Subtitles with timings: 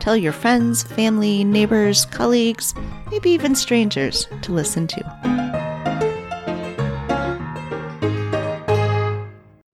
[0.00, 2.74] tell your friends, family, neighbors, colleagues,
[3.10, 5.02] maybe even strangers to listen to.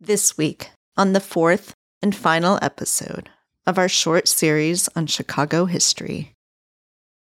[0.01, 3.31] This week, on the fourth and final episode
[3.67, 6.35] of our short series on Chicago history,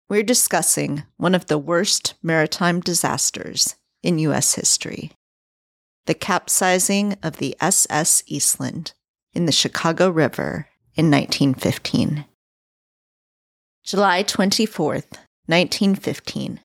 [0.09, 4.55] we're discussing one of the worst maritime disasters in U.S.
[4.55, 5.11] history
[6.09, 8.93] the capsizing of the SS Eastland
[9.33, 12.25] in the Chicago River in 1915.
[13.89, 15.17] July 24th,
[15.47, 16.59] 1915,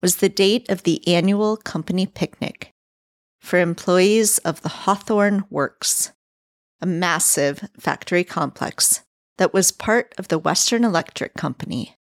[0.00, 2.70] was the date of the annual company picnic
[3.40, 6.12] for employees of the Hawthorne Works,
[6.80, 9.00] a massive factory complex
[9.38, 11.96] that was part of the Western Electric Company,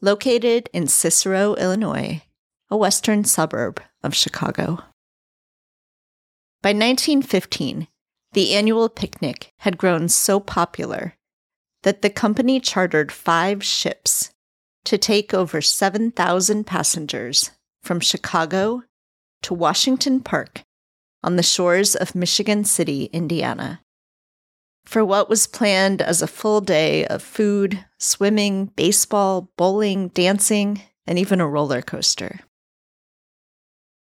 [0.00, 2.22] located in Cicero, Illinois,
[2.70, 4.78] a western suburb of Chicago.
[6.62, 7.88] By 1915,
[8.32, 11.15] the annual picnic had grown so popular
[11.82, 14.30] that the company chartered five ships
[14.84, 17.50] to take over 7,000 passengers
[17.82, 18.82] from Chicago
[19.42, 20.62] to Washington Park
[21.22, 23.80] on the shores of Michigan City, Indiana.
[24.84, 31.18] For what was planned as a full day of food, swimming, baseball, bowling, dancing, and
[31.18, 32.40] even a roller coaster.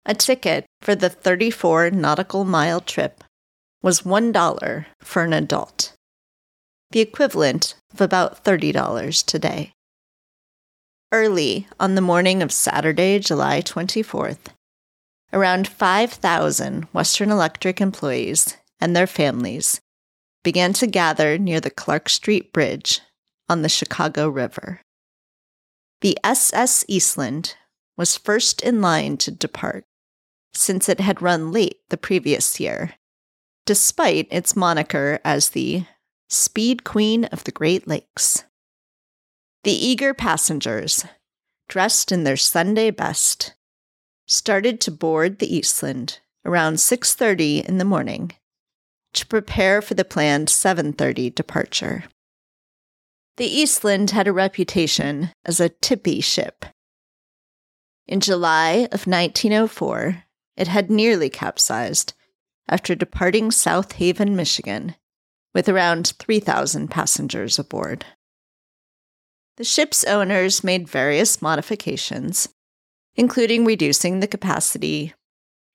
[0.06, 3.24] A ticket for the 34 nautical mile trip
[3.82, 5.95] was $1 for an adult,
[6.92, 9.74] the equivalent of about $30 today.
[11.12, 14.48] Early on the morning of Saturday, July 24th,
[15.32, 19.80] around 5,000 Western Electric employees and their families
[20.44, 23.02] began to gather near the Clark Street Bridge
[23.50, 24.82] on the Chicago River.
[26.02, 27.56] The SS Eastland
[27.98, 29.86] was first in line to depart
[30.54, 32.94] since it had run late the previous year,
[33.66, 35.86] despite its moniker as the
[36.30, 38.44] Speed Queen of the Great Lakes.
[39.64, 41.06] The eager passengers,
[41.68, 43.54] dressed in their Sunday best,
[44.26, 48.32] started to board the Eastland around 6:30 in the morning
[49.14, 52.06] to prepare for the planned 7:30 departure.
[53.38, 56.66] The Eastland had a reputation as a tippy ship.
[58.08, 60.24] In July of 1904,
[60.56, 62.14] it had nearly capsized
[62.68, 64.96] after departing South Haven, Michigan,
[65.56, 68.06] with around 3,000 passengers aboard.
[69.56, 72.50] The ship's owners made various modifications,
[73.16, 75.14] including reducing the capacity,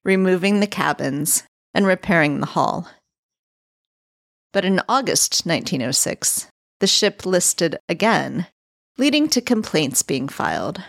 [0.04, 2.90] removing the cabins, and repairing the hull.
[4.52, 6.48] But in August 1906,
[6.80, 8.48] the ship listed again,
[8.98, 10.82] leading to complaints being filed.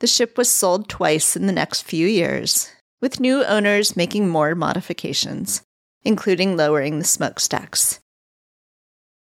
[0.00, 2.70] The ship was sold twice in the next few years,
[3.02, 5.62] with new owners making more modifications,
[6.04, 8.00] including lowering the smokestacks.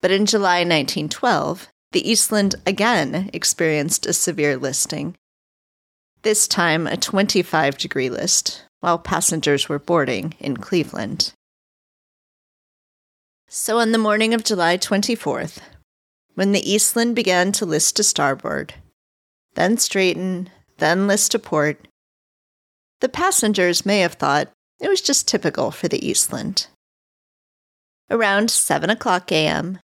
[0.01, 5.15] But in July 1912, the Eastland again experienced a severe listing.
[6.23, 11.33] This time, a 25 degree list, while passengers were boarding in Cleveland.
[13.47, 15.59] So, on the morning of July 24th,
[16.33, 18.73] when the Eastland began to list to starboard,
[19.55, 21.87] then straighten, then list to port.
[23.01, 24.51] The passengers may have thought
[24.83, 26.67] it was just typical for the Eastland.
[28.11, 29.79] Around 7 o'clock a.m.,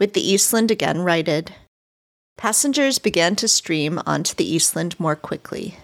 [0.00, 1.54] with the Eastland again righted,
[2.38, 5.76] passengers began to stream onto the Eastland more quickly,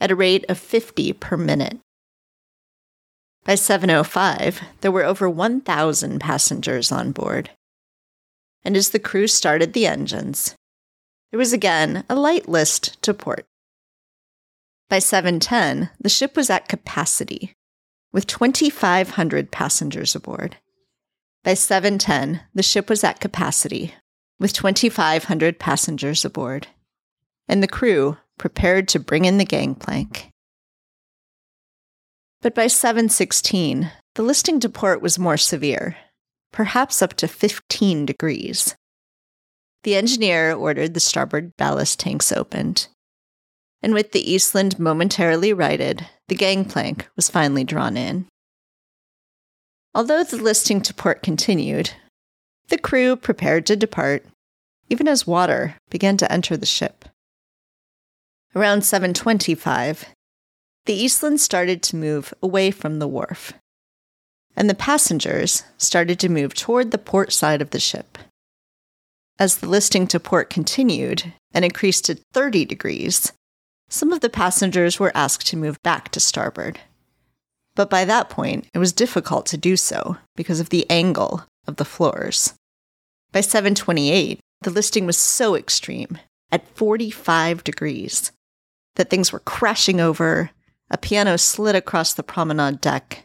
[0.00, 1.78] at a rate of 50 per minute.
[3.44, 7.50] By 7:05, there were over 1,000 passengers on board.
[8.62, 10.54] And as the crew started the engines,
[11.30, 13.46] there was again a light list to port.
[14.88, 17.52] By 710, the ship was at capacity,
[18.12, 20.56] with 2,500 passengers aboard.
[21.44, 23.94] By 710, the ship was at capacity,
[24.38, 26.68] with 2,500 passengers aboard,
[27.48, 30.30] and the crew prepared to bring in the gangplank.
[32.42, 35.96] But by 716, the listing to port was more severe,
[36.52, 38.76] perhaps up to 15 degrees.
[39.82, 42.88] The engineer ordered the starboard ballast tanks opened,
[43.82, 48.26] and with the Eastland momentarily righted, the gangplank was finally drawn in.
[49.94, 51.92] Although the listing to port continued,
[52.68, 54.24] the crew prepared to depart,
[54.88, 57.06] even as water began to enter the ship.
[58.54, 60.06] Around 725,
[60.86, 63.52] the Eastland started to move away from the wharf,
[64.56, 68.18] and the passengers started to move toward the port side of the ship.
[69.38, 73.32] As the listing to port continued and increased to 30 degrees,
[73.90, 76.80] some of the passengers were asked to move back to starboard.
[77.74, 81.76] But by that point, it was difficult to do so because of the angle of
[81.76, 82.54] the floors.
[83.32, 86.18] By 728, the listing was so extreme,
[86.52, 88.32] at 45 degrees,
[88.96, 90.50] that things were crashing over,
[90.90, 93.22] a piano slid across the promenade deck.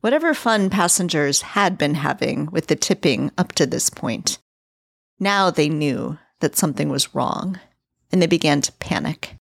[0.00, 4.38] Whatever fun passengers had been having with the tipping up to this point,
[5.18, 7.60] now they knew that something was wrong,
[8.10, 9.36] and they began to panic.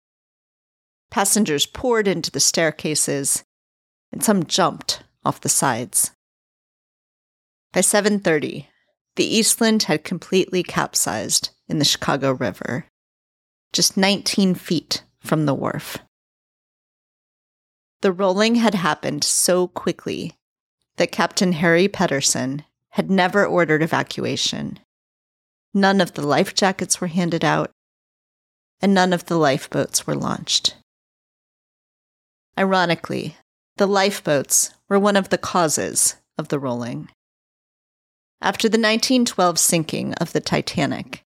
[1.16, 3.46] Passengers poured into the staircases,
[4.12, 6.12] and some jumped off the sides.
[7.72, 8.68] By 7:30,
[9.16, 12.90] the Eastland had completely capsized in the Chicago River,
[13.72, 16.00] just 19 feet from the wharf.
[18.02, 20.38] The rolling had happened so quickly
[20.98, 24.82] that Captain Harry Pedersen had never ordered evacuation.
[25.74, 27.72] None of the life jackets were handed out,
[28.82, 30.76] and none of the lifeboats were launched.
[32.58, 33.38] Ironically,
[33.78, 37.10] the lifeboats were one of the causes of the rolling.
[38.42, 41.24] After the 1912 sinking of the Titanic,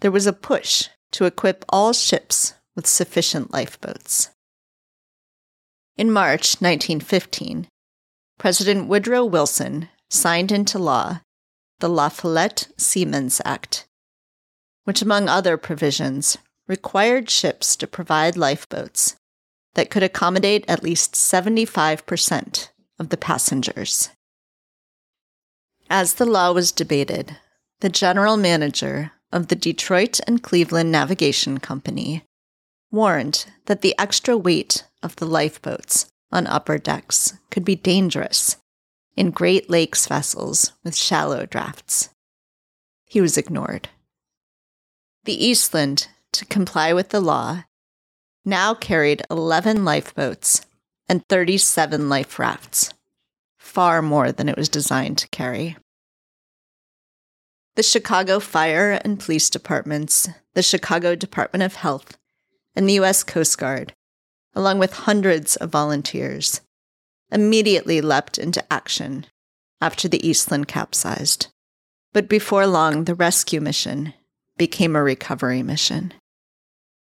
[0.00, 4.30] there was a push to equip all ships with sufficient lifeboats.
[5.96, 7.68] In March 1915,
[8.38, 11.20] President Woodrow Wilson signed into law
[11.80, 13.86] the La Follette Seamen's Act,
[14.84, 19.16] which, among other provisions, required ships to provide lifeboats
[19.76, 22.68] that could accommodate at least 75%
[22.98, 24.08] of the passengers.
[25.88, 27.36] As the law was debated,
[27.80, 32.24] the general manager of the Detroit and Cleveland Navigation Company
[32.90, 38.56] warned that the extra weight of the lifeboats on upper decks could be dangerous
[39.14, 42.08] in Great Lakes vessels with shallow drafts.
[43.04, 43.90] He was ignored.
[45.24, 47.64] The Eastland, to comply with the law,
[48.46, 50.64] now carried 11 lifeboats
[51.08, 52.94] and 37 life rafts
[53.58, 55.76] far more than it was designed to carry.
[57.74, 62.16] The Chicago Fire and Police Departments, the Chicago Department of Health,
[62.74, 63.22] and the U.S.
[63.22, 63.92] Coast Guard,
[64.54, 66.62] along with hundreds of volunteers,
[67.30, 69.26] immediately leapt into action
[69.80, 71.48] after the Eastland capsized.
[72.14, 74.14] But before long, the rescue mission
[74.56, 76.14] became a recovery mission,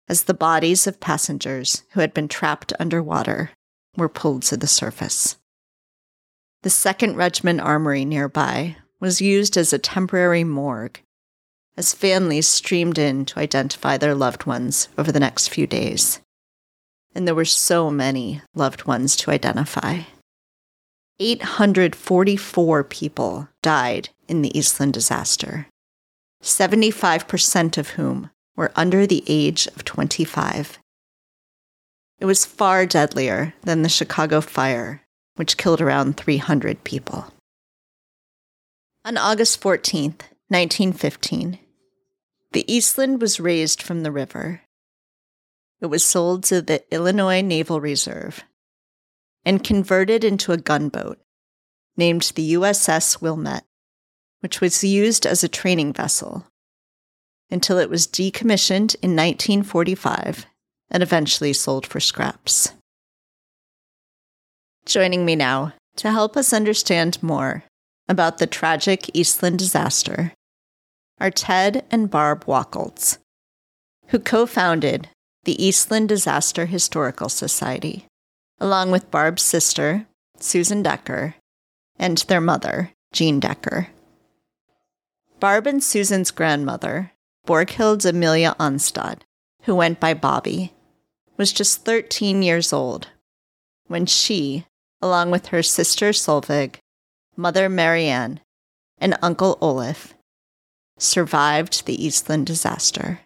[0.08, 3.50] as the bodies of passengers who had been trapped underwater
[3.96, 5.36] were pulled to the surface.
[6.62, 11.00] The 2nd Regiment Armory nearby was used as a temporary morgue
[11.76, 16.20] as families streamed in to identify their loved ones over the next few days.
[17.14, 20.00] And there were so many loved ones to identify.
[21.20, 25.68] 844 people died in the Eastland disaster,
[26.42, 30.78] 75% of whom were under the age of 25.
[32.18, 35.04] It was far deadlier than the Chicago fire
[35.36, 37.32] which killed around 300 people.
[39.04, 41.58] On August 14th, 1915,
[42.52, 44.62] the Eastland was raised from the river.
[45.80, 48.44] It was sold to the Illinois Naval Reserve
[49.44, 51.18] and converted into a gunboat
[51.96, 53.66] named the USS Wilmette,
[54.40, 56.46] which was used as a training vessel
[57.54, 60.44] until it was decommissioned in 1945
[60.90, 62.72] and eventually sold for scraps.
[64.84, 67.62] Joining me now to help us understand more
[68.08, 70.32] about the tragic Eastland disaster
[71.20, 73.18] are Ted and Barb Wachholz,
[74.08, 75.08] who co founded
[75.44, 78.06] the Eastland Disaster Historical Society,
[78.58, 80.06] along with Barb's sister,
[80.38, 81.36] Susan Decker,
[81.98, 83.88] and their mother, Jean Decker.
[85.38, 87.12] Barb and Susan's grandmother,
[87.46, 89.20] Borghild Amelia Aanstad,
[89.62, 90.72] who went by Bobbie,
[91.36, 93.08] was just 13 years old
[93.86, 94.66] when she
[95.04, 96.76] along with her sister Solveig,
[97.36, 98.40] mother Mariane,
[98.96, 100.14] and uncle Olaf,
[100.98, 103.20] survived the Eastland disaster.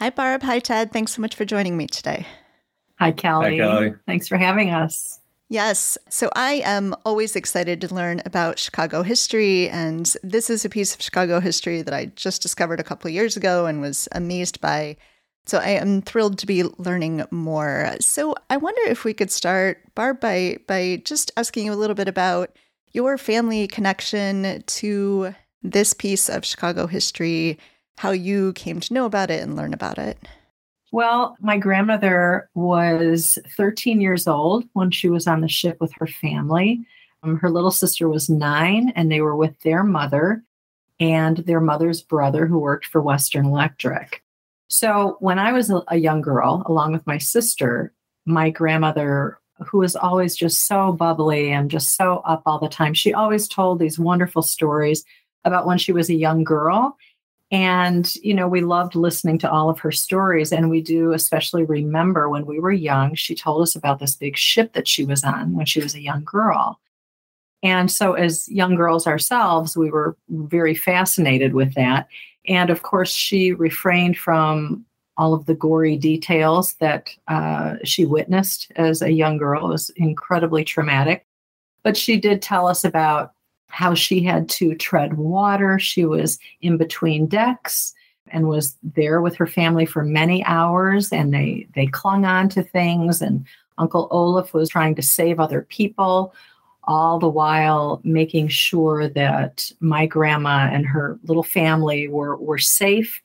[0.00, 0.42] Hi, Barb.
[0.44, 0.92] Hi, Ted.
[0.92, 2.26] Thanks so much for joining me today.
[3.00, 3.58] Hi, Kelly.
[3.58, 3.92] Hi, Kelly.
[4.06, 5.20] Thanks for having us.
[5.50, 5.98] Yes.
[6.08, 9.68] So I am always excited to learn about Chicago history.
[9.68, 13.14] And this is a piece of Chicago history that I just discovered a couple of
[13.14, 14.96] years ago and was amazed by.
[15.44, 17.94] So I am thrilled to be learning more.
[18.00, 21.94] So I wonder if we could start, Barb, by, by just asking you a little
[21.94, 22.56] bit about
[22.92, 27.58] your family connection to this piece of Chicago history,
[28.00, 30.16] how you came to know about it and learn about it.
[30.90, 36.06] Well, my grandmother was 13 years old when she was on the ship with her
[36.06, 36.80] family.
[37.22, 40.42] Um, her little sister was nine, and they were with their mother
[40.98, 44.22] and their mother's brother who worked for Western Electric.
[44.68, 47.92] So, when I was a, a young girl, along with my sister,
[48.24, 52.94] my grandmother, who was always just so bubbly and just so up all the time,
[52.94, 55.04] she always told these wonderful stories
[55.44, 56.96] about when she was a young girl
[57.50, 60.52] and, you know, we loved listening to all of her stories.
[60.52, 64.36] And we do especially remember when we were young, she told us about this big
[64.36, 66.78] ship that she was on when she was a young girl.
[67.62, 72.08] And so, as young girls ourselves, we were very fascinated with that.
[72.46, 78.72] And of course, she refrained from all of the gory details that uh, she witnessed
[78.76, 79.66] as a young girl.
[79.66, 81.26] It was incredibly traumatic.
[81.82, 83.32] But she did tell us about
[83.70, 85.78] how she had to tread water.
[85.78, 87.94] She was in between decks
[88.28, 92.62] and was there with her family for many hours and they they clung on to
[92.62, 93.44] things and
[93.78, 96.34] Uncle Olaf was trying to save other people
[96.84, 103.20] all the while making sure that my grandma and her little family were were safe.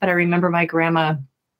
[0.00, 1.14] But I remember my grandma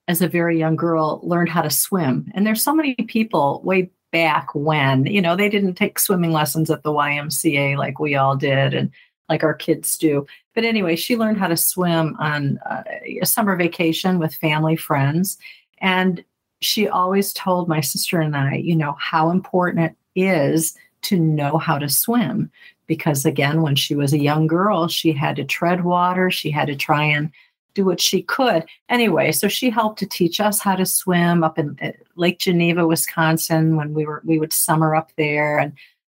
[0.07, 2.31] as a very young girl learned how to swim.
[2.33, 6.69] And there's so many people way back when, you know, they didn't take swimming lessons
[6.69, 8.91] at the YMCA like we all did and
[9.29, 10.25] like our kids do.
[10.53, 12.83] But anyway, she learned how to swim on uh,
[13.21, 15.37] a summer vacation with family friends.
[15.79, 16.23] And
[16.59, 21.57] she always told my sister and I, you know, how important it is to know
[21.57, 22.51] how to swim.
[22.87, 26.67] Because again, when she was a young girl, she had to tread water, she had
[26.67, 27.31] to try and
[27.73, 28.65] do what she could.
[28.89, 32.85] Anyway, so she helped to teach us how to swim up in uh, Lake Geneva,
[32.87, 35.59] Wisconsin, when we were we would summer up there.
[35.59, 35.73] And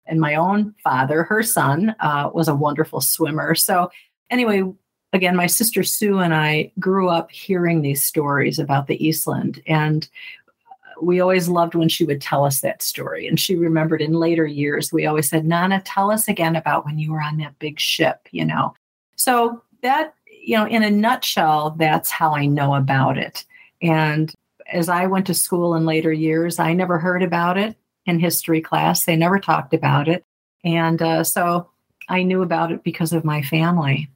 [0.07, 3.55] and my own father, her son, uh, was a wonderful swimmer.
[3.55, 3.91] So
[4.31, 4.65] anyway,
[5.13, 10.09] again, my sister Sue and I grew up hearing these stories about the Eastland, and
[11.01, 13.27] we always loved when she would tell us that story.
[13.27, 16.99] And she remembered in later years, we always said, Nana, tell us again about when
[16.99, 18.75] you were on that big ship, you know.
[19.17, 23.45] So that you know, in a nutshell, that's how I know about it.
[23.81, 24.33] And
[24.71, 28.61] as I went to school in later years, I never heard about it in history
[28.61, 29.05] class.
[29.05, 30.25] They never talked about it.
[30.65, 31.71] And uh, so
[32.09, 34.09] I knew about it because of my family.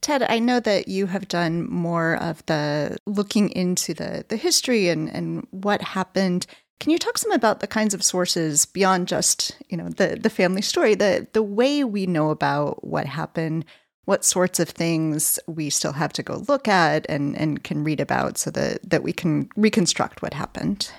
[0.00, 4.88] Ted, I know that you have done more of the looking into the, the history
[4.88, 6.46] and, and what happened.
[6.78, 10.30] Can you talk some about the kinds of sources beyond just, you know, the, the
[10.30, 13.64] family story, the the way we know about what happened?
[14.06, 18.00] What sorts of things we still have to go look at and, and can read
[18.00, 20.90] about so that, that we can reconstruct what happened.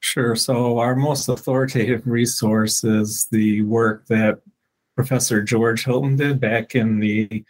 [0.00, 0.36] Sure.
[0.36, 4.40] So, our most authoritative resource is the work that
[4.94, 7.44] Professor George Hilton did back in the,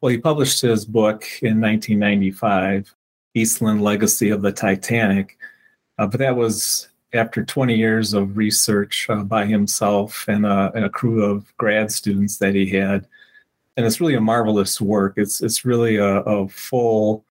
[0.00, 2.94] well, he published his book in 1995,
[3.34, 5.38] Eastland Legacy of the Titanic.
[5.98, 10.84] Uh, but that was after 20 years of research uh, by himself and, uh, and
[10.84, 13.06] a crew of grad students that he had
[13.76, 15.14] and it's really a marvelous work.
[15.16, 17.24] It's it's really a, a full,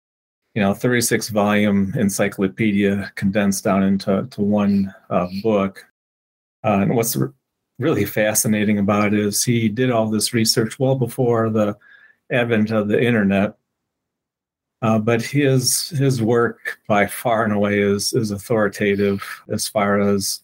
[0.54, 5.85] you know, 36 volume encyclopedia condensed down into to one uh, book.
[6.64, 7.16] Uh, and what's
[7.78, 11.76] really fascinating about it is he did all this research well before the
[12.30, 13.56] advent of the internet.
[14.82, 20.40] Uh, but his his work by far and away is is authoritative as far as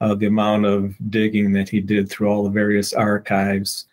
[0.00, 3.86] uh, the amount of digging that he did through all the various archives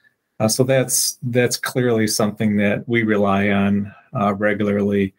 [0.44, 5.14] uh, so that's that's clearly something that we rely on uh, regularly.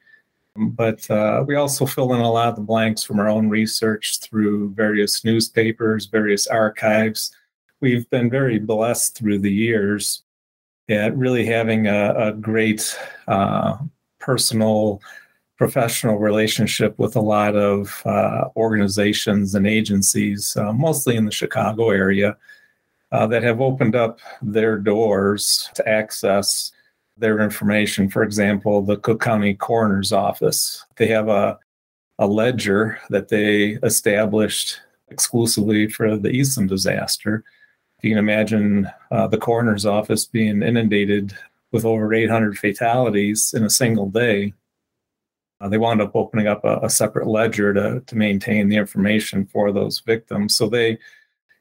[0.54, 4.20] But uh, we also fill in a lot of the blanks from our own research
[4.20, 7.34] through various newspapers, various archives.
[7.80, 10.22] We've been very blessed through the years
[10.90, 12.94] at really having a, a great
[13.26, 13.78] uh,
[14.20, 15.00] personal,
[15.56, 21.88] professional relationship with a lot of uh, organizations and agencies, uh, mostly in the Chicago
[21.88, 22.36] area
[23.14, 26.72] uh, that have opened up their doors to access
[27.16, 28.10] their information.
[28.10, 30.84] For example, the Cook County Coroner's Office.
[30.96, 31.56] They have a,
[32.18, 34.80] a ledger that they established
[35.10, 37.44] exclusively for the Eastland disaster.
[38.02, 41.38] You can imagine uh, the coroner's office being inundated
[41.70, 44.54] with over 800 fatalities in a single day.
[45.60, 49.46] Uh, they wound up opening up a, a separate ledger to, to maintain the information
[49.46, 50.56] for those victims.
[50.56, 50.98] So they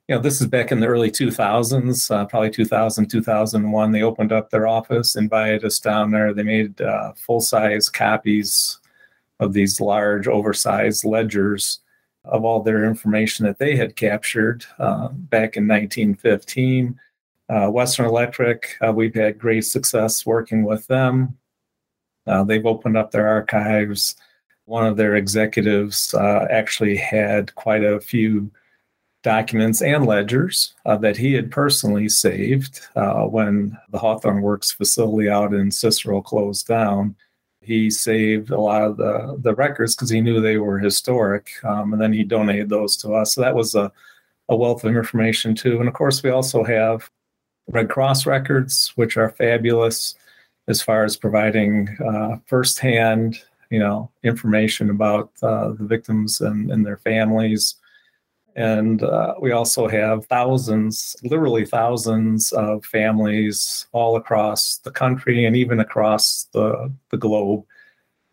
[0.07, 3.91] you know, this is back in the early 2000s, uh, probably 2000, 2001.
[3.91, 6.33] They opened up their office, invited us down there.
[6.33, 8.79] They made uh, full size copies
[9.39, 11.79] of these large, oversized ledgers
[12.25, 16.99] of all their information that they had captured uh, back in 1915.
[17.47, 21.37] Uh, Western Electric, uh, we've had great success working with them.
[22.27, 24.15] Uh, they've opened up their archives.
[24.65, 28.51] One of their executives actually had quite a few
[29.23, 35.29] documents and ledgers uh, that he had personally saved uh, when the Hawthorne Works facility
[35.29, 37.15] out in Cicero closed down.
[37.61, 41.93] He saved a lot of the, the records because he knew they were historic, um,
[41.93, 43.33] and then he donated those to us.
[43.33, 43.91] So that was a,
[44.49, 45.79] a wealth of information too.
[45.79, 47.09] And of course, we also have
[47.69, 50.15] Red Cross records, which are fabulous
[50.67, 53.39] as far as providing uh, firsthand,
[53.69, 57.75] you know, information about uh, the victims and, and their families.
[58.55, 65.55] And uh, we also have thousands, literally thousands of families all across the country and
[65.55, 67.65] even across the, the globe.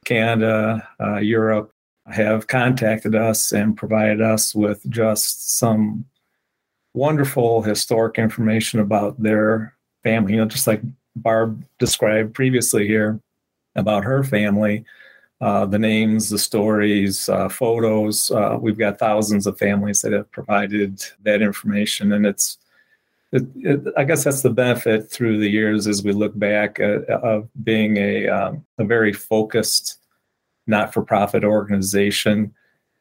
[0.05, 1.73] Canada, uh, Europe
[2.07, 6.05] have contacted us and provided us with just some
[6.95, 10.33] wonderful historic information about their family.
[10.33, 10.83] You know, just like
[11.17, 13.21] Barb described previously here
[13.77, 14.85] about her family
[15.41, 18.31] uh, the names, the stories, uh, photos.
[18.31, 22.59] Uh, we've got thousands of families that have provided that information, and it's.
[23.33, 27.03] It, it, I guess that's the benefit through the years as we look back uh,
[27.23, 29.99] of being a um, a very focused,
[30.67, 32.53] not-for-profit organization.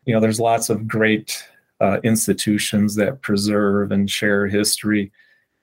[0.05, 1.43] You know, there's lots of great
[1.81, 5.11] uh, institutions that preserve and share history.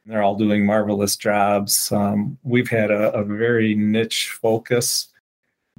[0.04, 1.92] They're all doing marvelous jobs.
[1.92, 5.08] Um, we've had a, a very niche focus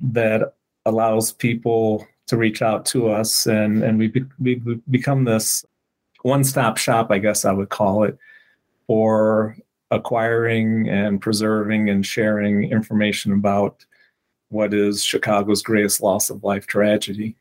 [0.01, 0.53] that
[0.87, 4.55] allows people to reach out to us and and we, we
[4.89, 5.65] become this
[6.21, 8.17] one-stop shop i guess i would call it
[8.87, 9.55] for
[9.91, 13.85] acquiring and preserving and sharing information about
[14.49, 17.35] what is chicago's greatest loss of life tragedy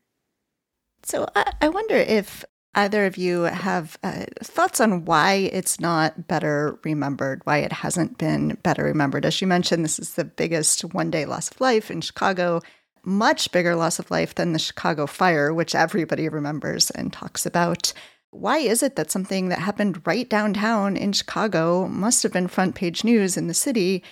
[1.05, 2.45] so i, I wonder if
[2.77, 8.19] either of you have uh, thoughts on why it's not better remembered, why it hasn't
[8.19, 9.25] been better remembered.
[9.25, 12.61] As you mentioned, this is the biggest one day loss of life in Chicago
[13.07, 17.93] much bigger loss of life than the Chicago fire, which everybody remembers and talks about.
[18.33, 22.75] Why is it that something that happened right downtown in Chicago must have been front
[22.75, 24.03] page news in the city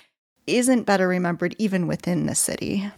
[0.47, 2.91] isn't better remembered even within the city?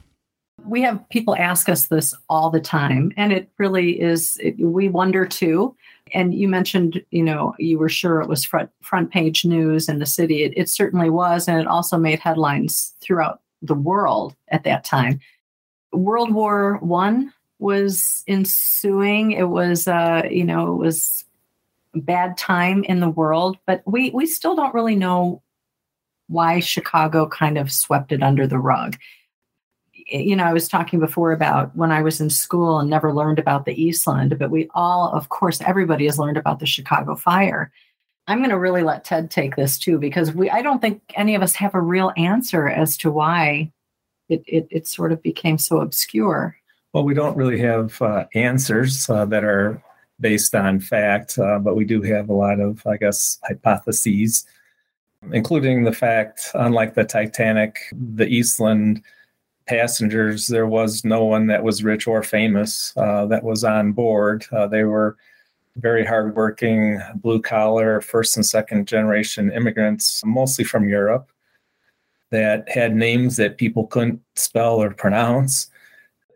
[0.64, 4.88] We have people ask us this all the time, and it really is, it, we
[4.88, 5.76] wonder too.
[6.12, 9.98] And you mentioned, you know, you were sure it was front, front page news in
[9.98, 10.44] the city.
[10.44, 15.20] It, it certainly was, and it also made headlines throughout the world at that time.
[15.96, 19.32] World War One was ensuing.
[19.32, 21.24] It was, uh, you know, it was
[21.94, 25.42] bad time in the world, but we we still don't really know
[26.28, 28.96] why Chicago kind of swept it under the rug.
[30.09, 33.38] You know, I was talking before about when I was in school and never learned
[33.38, 37.72] about the Eastland, but we all, of course, everybody has learned about the Chicago fire.
[38.28, 41.35] I'm going to really let Ted take this too, because we, I don't think any
[41.35, 43.72] of us have a real answer as to why
[44.29, 46.57] it, it, it sort of became so obscure.
[46.93, 49.83] Well, we don't really have uh, answers uh, that are
[50.21, 54.47] based on fact, uh, but we do have a lot of, I guess, hypotheses,
[55.33, 59.03] including the fact, unlike the Titanic, the Eastland
[59.67, 64.47] passengers, there was no one that was rich or famous uh, that was on board.
[64.53, 65.17] Uh, they were
[65.77, 71.29] very hardworking, blue collar, first and second generation immigrants, mostly from Europe
[72.31, 75.69] that had names that people couldn't spell or pronounce.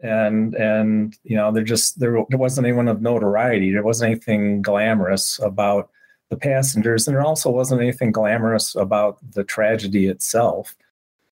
[0.03, 3.71] And and you know there just there, there wasn't anyone of notoriety.
[3.71, 5.91] There wasn't anything glamorous about
[6.31, 10.77] the passengers and there also wasn't anything glamorous about the tragedy itself.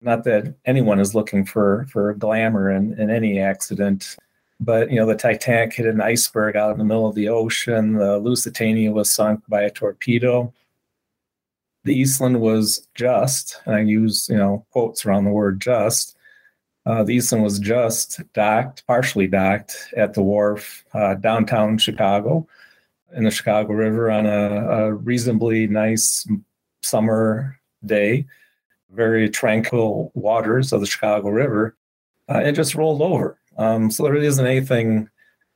[0.03, 4.17] Not that anyone is looking for for glamour in, in any accident
[4.61, 7.95] but you know the titanic hit an iceberg out in the middle of the ocean.
[7.95, 10.53] The lusitania was sunk by a torpedo
[11.85, 16.17] the Eastland was just, and I use you know quotes around the word just.
[16.87, 22.47] Uh, the Eastland was just docked, partially docked at the wharf uh, downtown Chicago,
[23.15, 26.27] in the Chicago River on a, a reasonably nice
[26.83, 28.27] summer day,
[28.91, 31.77] very tranquil waters of the Chicago River,
[32.29, 33.39] uh, and just rolled over.
[33.57, 35.09] Um, so there really isn't anything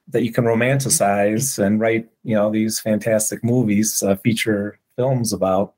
[0.08, 5.74] that you can romanticize and write, you know, these fantastic movies, uh, feature films about.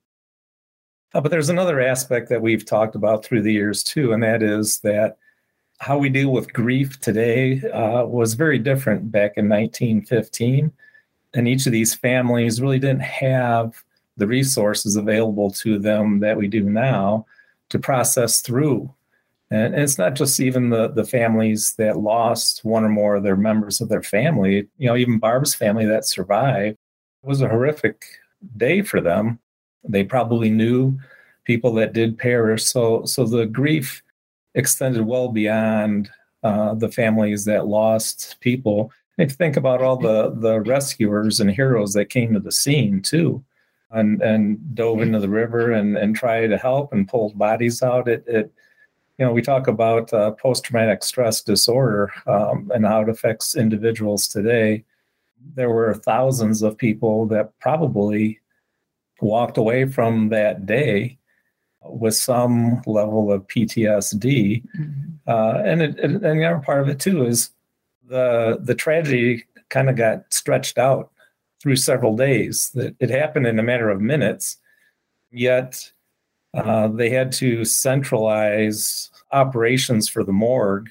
[1.15, 4.43] Uh, but there's another aspect that we've talked about through the years too, and that
[4.43, 5.17] is that
[5.79, 10.73] how we deal with grief today uh, was very different back in 1915.
[11.35, 13.83] and each of these families really didn't have
[14.17, 17.27] the resources available to them that we do now
[17.69, 18.93] to process through.
[19.51, 23.37] And, it's not just even the, the families that lost one or more of their
[23.37, 26.79] members of their family, you know, even Barb's family that survived.
[27.23, 28.05] It was a horrific
[28.57, 29.39] day for them.
[29.87, 30.99] They probably knew
[31.45, 32.65] people that did perish.
[32.65, 34.03] So, so the grief
[34.55, 36.11] extended well beyond
[36.43, 38.93] uh, the families that lost people.
[39.19, 43.01] If you think about all the the rescuers and heroes that came to the scene
[43.01, 43.45] too,
[43.95, 48.09] and and dove into the river and and tried to help and pulled bodies out.
[48.09, 48.53] It it
[49.19, 53.57] you know we talk about uh, post traumatic stress disorder um, and how it affects
[53.57, 54.85] individuals today.
[55.55, 58.41] There were thousands of people that probably
[59.21, 61.19] walked away from that day
[61.83, 64.63] with some level of PTSD.
[64.79, 65.11] Mm-hmm.
[65.27, 67.51] Uh, and, it, and the other part of it too is
[68.07, 71.11] the the tragedy kind of got stretched out
[71.61, 72.71] through several days.
[72.75, 74.59] That it happened in a matter of minutes,
[75.31, 75.91] yet
[76.53, 80.91] uh, they had to centralize operations for the morgue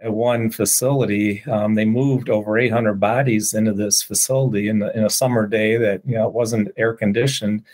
[0.00, 1.42] at one facility.
[1.44, 5.76] Um, they moved over 800 bodies into this facility in, the, in a summer day
[5.76, 7.64] that you know wasn't air conditioned,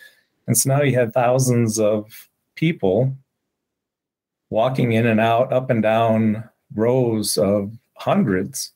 [0.47, 3.15] and so now you had thousands of people
[4.51, 8.73] walking in and out, up and down rows of hundreds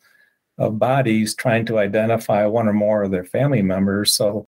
[0.58, 4.12] of bodies trying to identify one or more of their family members.
[4.14, 4.46] So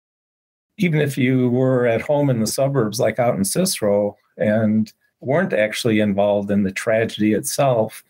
[0.78, 5.52] even if you were at home in the suburbs, like out in Cicero, and weren't
[5.52, 8.04] actually involved in the tragedy itself,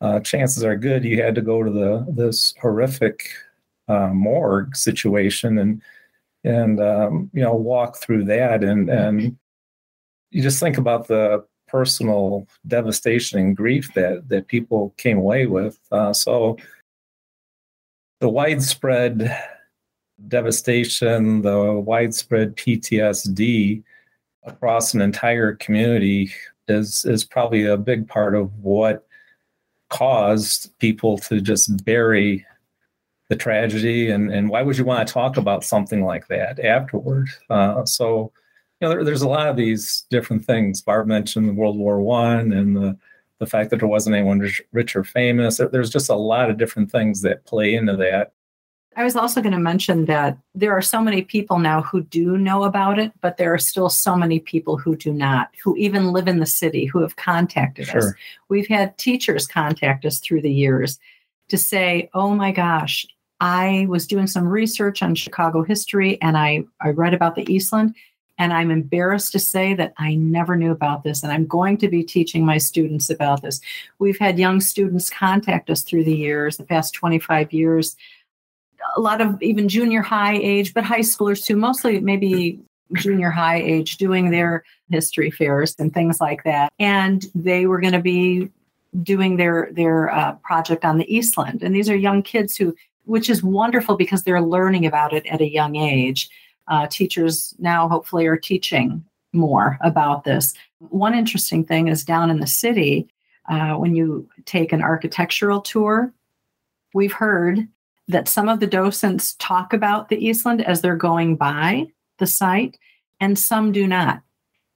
[0.00, 3.28] uh, chances are good you had to go to the this horrific
[3.88, 5.82] uh, morgue situation and
[6.44, 9.36] and um, you know walk through that and and
[10.30, 15.78] you just think about the personal devastation and grief that that people came away with.
[15.92, 16.56] Uh, so
[18.20, 19.36] the widespread
[20.28, 23.82] devastation, the widespread PTSD
[24.44, 26.32] across an entire community
[26.68, 29.06] is is probably a big part of what
[29.90, 32.46] caused people to just bury
[33.28, 37.28] the tragedy and and why would you want to talk about something like that afterward
[37.50, 38.32] uh, so
[38.80, 40.80] you know, there, there's a lot of these different things.
[40.80, 42.98] Barb mentioned World War One and the
[43.38, 45.58] the fact that there wasn't anyone rich, rich or famous.
[45.72, 48.32] There's just a lot of different things that play into that.
[48.96, 52.36] I was also going to mention that there are so many people now who do
[52.36, 56.12] know about it, but there are still so many people who do not, who even
[56.12, 57.98] live in the city, who have contacted sure.
[57.98, 58.14] us.
[58.48, 60.98] We've had teachers contact us through the years
[61.48, 63.06] to say, oh my gosh,
[63.40, 67.94] I was doing some research on Chicago history and I, I read about the Eastland
[68.40, 71.88] and I'm embarrassed to say that I never knew about this, and I'm going to
[71.88, 73.60] be teaching my students about this.
[73.98, 77.98] We've had young students contact us through the years, the past 25 years,
[78.96, 82.60] a lot of even junior high age, but high schoolers too, mostly maybe
[82.94, 86.72] junior high age, doing their history fairs and things like that.
[86.78, 88.50] And they were going to be
[89.02, 93.30] doing their their uh, project on the Eastland, and these are young kids who, which
[93.30, 96.28] is wonderful because they're learning about it at a young age
[96.70, 100.54] uh, teachers now hopefully are teaching more about this.
[100.78, 103.08] One interesting thing is down in the city,
[103.48, 106.12] uh, when you take an architectural tour,
[106.94, 107.66] we've heard
[108.08, 111.86] that some of the docents talk about the Eastland as they're going by
[112.18, 112.78] the site,
[113.20, 114.22] and some do not.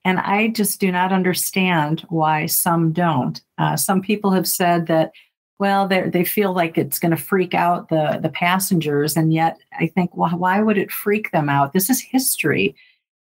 [0.04, 3.40] And I just do not understand why some don't.
[3.56, 5.12] Uh, some people have said that
[5.58, 9.86] well they feel like it's going to freak out the the passengers and yet i
[9.86, 12.74] think well, why would it freak them out this is history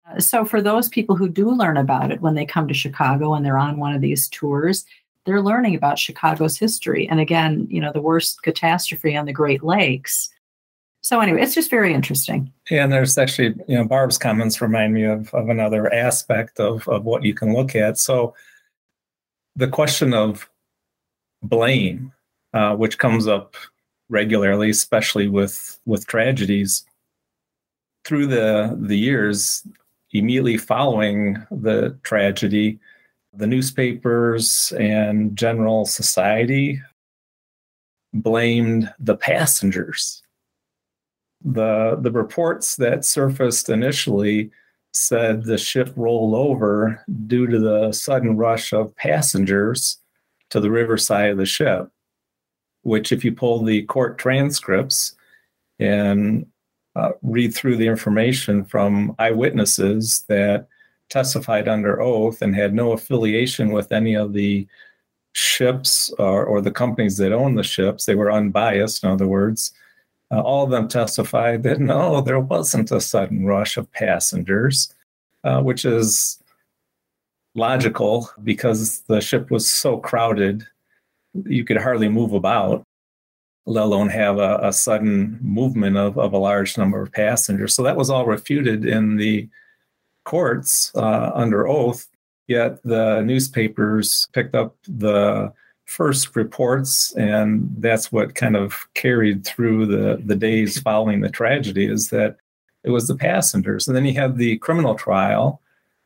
[0.10, 3.34] uh, so for those people who do learn about it when they come to chicago
[3.34, 4.86] and they're on one of these tours
[5.26, 9.64] they're learning about chicago's history and again you know the worst catastrophe on the great
[9.64, 10.30] lakes
[11.02, 15.04] so anyway it's just very interesting and there's actually you know barb's comments remind me
[15.04, 18.34] of, of another aspect of, of what you can look at so
[19.56, 20.50] the question of
[21.44, 22.12] blame,
[22.54, 23.56] uh, which comes up
[24.10, 26.86] regularly, especially with with tragedies.
[28.06, 29.66] Through the the years,
[30.12, 32.80] immediately following the tragedy,
[33.36, 36.82] the newspapers and general society
[38.14, 40.22] blamed the passengers.
[41.44, 44.52] The the reports that surfaced initially
[44.94, 49.98] said the ship rolled over due to the sudden rush of passengers
[50.52, 51.90] to the riverside of the ship,
[52.84, 55.16] which, if you pull the court transcripts
[55.80, 56.46] and
[56.96, 60.68] uh, read through the information from eyewitnesses that
[61.10, 64.68] testified under oath and had no affiliation with any of the
[65.34, 69.74] ships or, or the companies that own the ships, they were unbiased, in other words.
[70.32, 74.94] uh, all of them testified that no, there wasn't a sudden rush of passengers,
[75.44, 76.40] uh, which is
[77.56, 80.66] logical because the ship was so crowded,
[81.46, 82.84] you could hardly move about,
[83.66, 87.76] let alone have a, a sudden movement of, of a large number of passengers.
[87.76, 89.48] So that was all refuted in the
[90.24, 92.08] courts uh, under oath.
[92.48, 95.54] Yet the newspapers picked up the
[95.86, 101.86] first reports, and that's what kind of carried through the, the days following the tragedy
[101.86, 102.38] is that
[102.84, 103.88] it was the passengers.
[103.88, 105.62] And then you had the criminal trial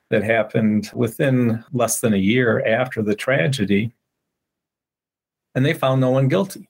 [0.10, 3.92] that happened within less than a year after the tragedy,
[5.56, 6.70] and they found no one guilty.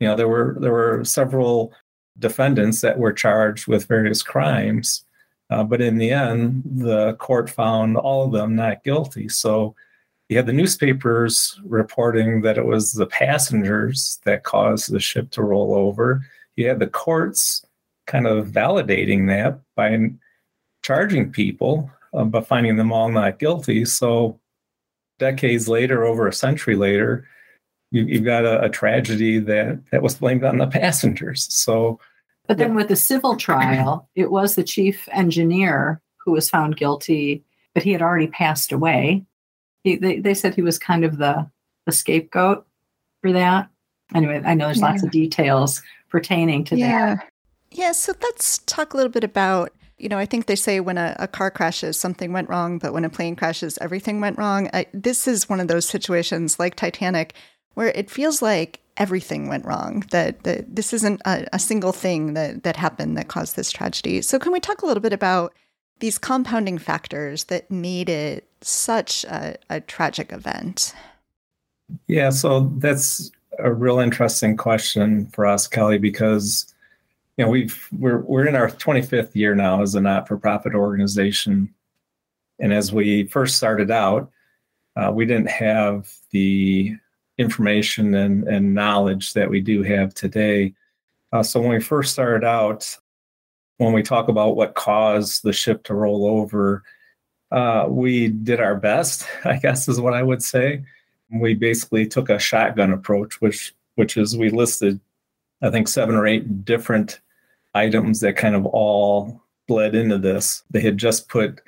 [0.00, 1.72] You know, there were there were several
[2.18, 5.04] defendants that were charged with various crimes,
[5.50, 9.28] uh, but in the end, the court found all of them not guilty.
[9.28, 9.74] So
[10.28, 15.42] you had the newspapers reporting that it was the passengers that caused the ship to
[15.42, 16.24] roll over.
[16.56, 17.64] You had the courts
[18.06, 19.98] kind of validating that by
[20.82, 23.84] charging people, uh, but finding them all not guilty.
[23.84, 24.40] So
[25.18, 27.26] decades later, over a century later,
[27.90, 31.46] you, have got a, a, tragedy that that was blamed on the passengers.
[31.54, 32.00] So,
[32.46, 37.44] but then with the civil trial, it was the chief engineer who was found guilty,
[37.74, 39.24] but he had already passed away.
[39.82, 41.48] He, they, they said he was kind of the,
[41.86, 42.66] the scapegoat
[43.20, 43.68] for that.
[44.14, 44.90] Anyway, I know there's yeah.
[44.90, 47.16] lots of details pertaining to yeah.
[47.16, 47.28] that.
[47.70, 50.96] Yeah, so let's talk a little bit about, you know, I think they say when
[50.96, 54.70] a, a car crashes, something went wrong, but when a plane crashes, everything went wrong.
[54.72, 57.34] I, this is one of those situations like Titanic
[57.74, 62.34] where it feels like everything went wrong, that, that this isn't a, a single thing
[62.34, 64.22] that, that happened that caused this tragedy.
[64.22, 65.52] So, can we talk a little bit about
[66.00, 70.94] these compounding factors that made it such a, a tragic event?
[72.06, 76.72] Yeah, so that's a real interesting question for us, Kelly, because
[77.36, 81.72] you know we've we're we're in our 25th year now as a not-for-profit organization,
[82.58, 84.30] and as we first started out,
[84.96, 86.96] uh, we didn't have the
[87.38, 90.74] information and, and knowledge that we do have today.
[91.32, 92.96] Uh, so when we first started out,
[93.78, 96.82] when we talk about what caused the ship to roll over,
[97.50, 100.84] uh, we did our best, I guess is what I would say.
[101.30, 105.00] We basically took a shotgun approach, which which is we listed,
[105.62, 107.20] I think, seven or eight different
[107.74, 110.62] items that kind of all bled into this.
[110.70, 111.60] They had just put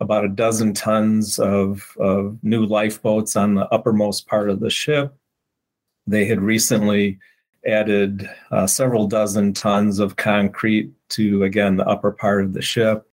[0.00, 5.14] about a dozen tons of, of new lifeboats on the uppermost part of the ship.
[6.06, 7.18] They had recently
[7.66, 13.08] added uh, several dozen tons of concrete to, again, the upper part of the ship.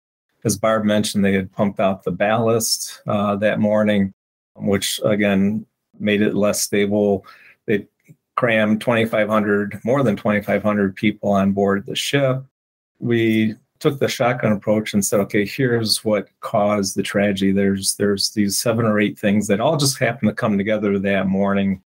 [0.45, 4.13] As Barb mentioned, they had pumped out the ballast uh, that morning,
[4.57, 5.65] which again
[5.99, 7.25] made it less stable.
[7.67, 7.87] They
[8.37, 12.43] crammed 2,500, more than 2,500 people on board the ship.
[12.99, 17.51] We took the shotgun approach and said, okay, here's what caused the tragedy.
[17.51, 21.27] There's there's these seven or eight things that all just happened to come together that
[21.27, 21.83] morning.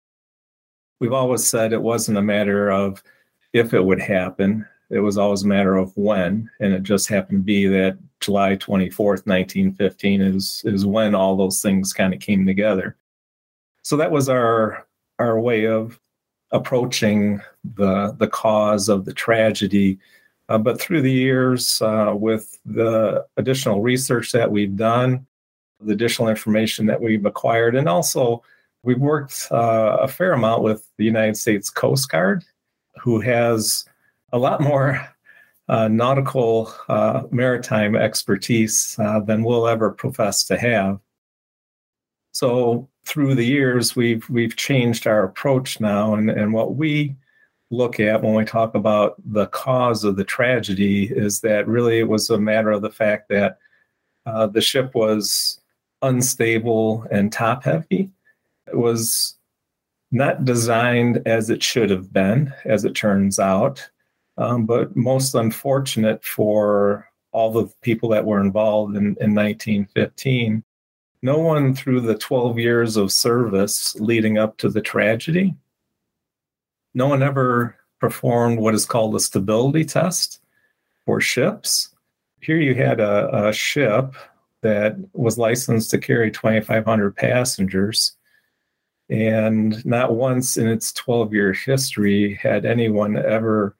[0.99, 3.03] We've always said it wasn't a matter of
[3.53, 4.67] if it would happen.
[4.89, 8.55] It was always a matter of when, and it just happened to be that July
[8.55, 12.97] 24th, 1915 is is when all those things kind of came together.
[13.83, 14.87] So that was our
[15.19, 15.99] our way of
[16.49, 17.39] approaching
[17.75, 19.99] the the cause of the tragedy.
[20.53, 25.25] Uh, but through the years, uh, with the additional research that we've done,
[25.79, 28.43] the additional information that we've acquired, and also
[28.83, 32.43] we've worked uh, a fair amount with the United States Coast Guard,
[33.01, 33.83] who has
[34.31, 35.03] a lot more
[35.69, 40.99] uh, nautical uh, maritime expertise uh, than we'll ever profess to have.
[42.31, 47.15] So through the years, we've we've changed our approach now, and, and what we
[47.73, 52.07] look at when we talk about the cause of the tragedy is that really it
[52.07, 53.57] was a matter of the fact that
[54.25, 55.59] uh, the ship was
[56.03, 58.11] unstable and top heavy.
[58.67, 59.37] It was
[60.11, 63.89] not designed as it should have been, as it turns out,
[64.37, 70.63] um, but most unfortunate for all the people that were involved in, in 1915.
[71.23, 75.55] No one through the 12 years of service leading up to the tragedy,
[76.93, 80.41] no one ever performed what is called a stability test
[81.05, 81.93] for ships.
[82.41, 84.15] Here you had a, a ship
[84.61, 88.15] that was licensed to carry 2,500 passengers
[89.09, 93.75] and not once in its 12 year history had anyone ever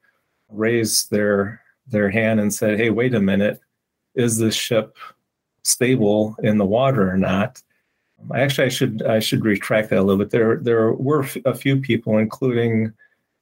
[0.48, 3.60] raised their their hand and said, "Hey, wait a minute,
[4.14, 4.96] is this ship
[5.62, 7.62] stable in the water or not?"
[8.34, 10.30] Actually, I should I should retract that a little bit.
[10.30, 12.92] There there were a few people, including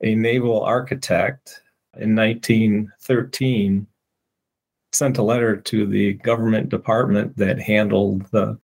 [0.02, 1.62] a naval architect,
[1.98, 3.86] in 1913
[4.92, 8.58] sent a letter to the government department that handled the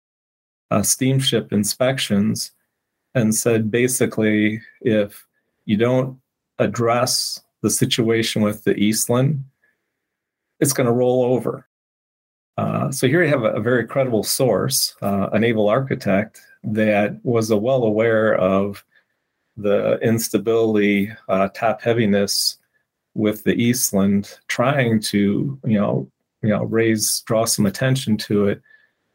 [0.71, 2.51] uh, steamship inspections
[3.13, 5.25] and said basically if
[5.65, 6.19] you don't
[6.60, 9.43] address the situation with the Eastland,
[10.60, 11.67] it's going to roll over.
[12.57, 17.19] Uh, so here you have a, a very credible source, uh, a naval architect that
[17.23, 18.83] was well aware of
[19.57, 22.57] the instability, uh, top heaviness
[23.13, 26.09] with the Eastland, trying to you know
[26.41, 28.61] you know raise draw some attention to it.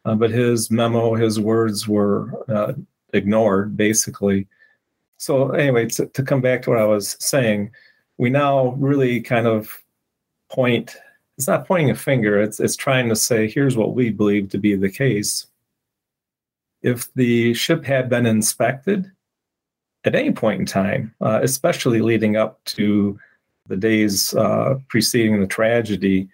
[0.05, 2.73] Uh, but his memo, his words were uh,
[3.13, 4.47] ignored basically.
[5.19, 7.73] So anyway, to, to come back to what I was saying,
[8.17, 9.83] we now really kind of
[10.51, 10.97] point.
[11.41, 12.39] It's not pointing a finger.
[12.39, 15.47] It's it's trying to say here's what we believe to be the case.
[16.83, 19.11] If the ship had been inspected
[20.05, 23.19] at any point in time, uh, especially leading up to
[23.69, 26.29] the days uh, preceding the tragedy,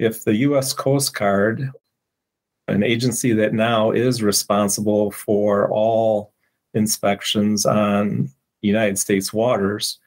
[0.00, 0.72] if the U.S.
[0.72, 1.70] Coast Guard,
[2.66, 6.32] an agency that now is responsible for all
[6.74, 8.28] inspections on
[8.62, 10.00] United States waters,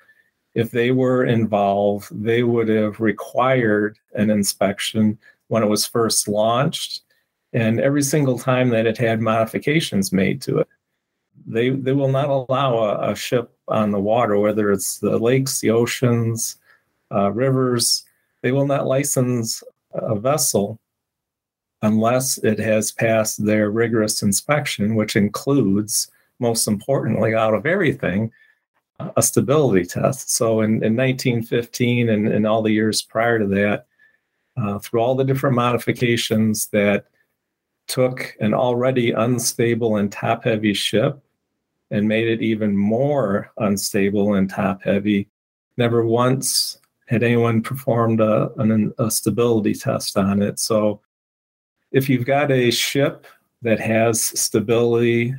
[0.56, 7.02] if they were involved, they would have required an inspection when it was first launched
[7.54, 10.68] and every single time that it had modifications made to it
[11.46, 15.60] they they will not allow a, a ship on the water, whether it's the lakes,
[15.60, 16.58] the oceans,
[17.14, 18.04] uh, rivers.
[18.42, 19.64] They will not license
[19.94, 20.80] a vessel
[21.82, 28.32] unless it has passed their rigorous inspection, which includes, most importantly, out of everything,
[29.00, 30.32] a stability test.
[30.32, 33.86] So in, in 1915 and, and all the years prior to that,
[34.56, 37.06] uh, through all the different modifications that
[37.88, 41.20] took an already unstable and top heavy ship
[41.92, 45.28] and made it even more unstable and top heavy.
[45.78, 50.60] Never once had anyone performed a, an, a stability test on it.
[50.60, 51.02] So
[51.92, 53.28] if you've got a ship
[53.62, 55.36] that has stability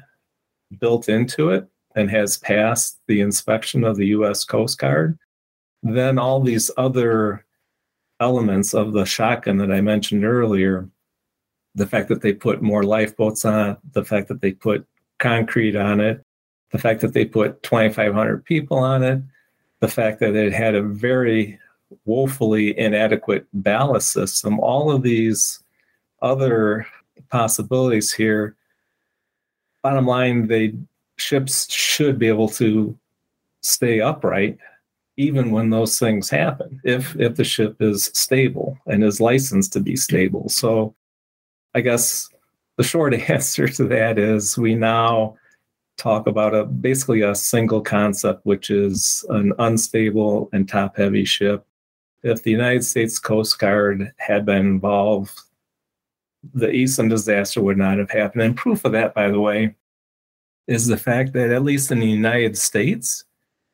[0.79, 5.19] built into it and has passed the inspection of the US Coast Guard,
[5.83, 7.45] then all these other
[8.21, 10.89] elements of the shotgun that I mentioned earlier,
[11.75, 14.87] the fact that they put more lifeboats on it, the fact that they put
[15.19, 16.25] concrete on it,
[16.71, 19.23] the fact that they put 2,500 people on it,
[19.81, 21.59] the fact that it had a very
[22.05, 25.63] woefully inadequate ballast system, all of these
[26.23, 26.87] other
[27.31, 28.57] possibilities here.
[29.83, 30.75] Bottom line, they
[31.25, 32.97] ships should be able to
[33.61, 34.59] stay upright
[35.17, 39.81] even when those things happen if if the ship is stable and is licensed to
[39.81, 40.95] be stable so
[41.75, 42.29] i guess
[42.77, 45.37] the short answer to that is we now
[45.97, 51.65] talk about a basically a single concept, which is an unstable and top heavy ship.
[52.23, 55.39] If the United States Coast Guard had been involved,
[56.55, 58.43] the Eastland disaster would not have happened.
[58.43, 59.75] And proof of that, by the way,
[60.67, 63.25] is the fact that at least in the United States,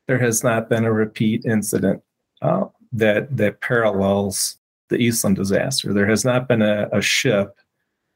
[0.06, 2.02] there has not been a repeat incident
[2.42, 4.56] uh, that that parallels
[4.88, 5.92] the Eastland disaster.
[5.92, 7.58] There has not been a, a ship